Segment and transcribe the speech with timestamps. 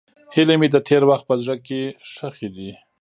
[0.35, 2.71] هیلې مې د تېر وخت په زړه کې ښخې دي.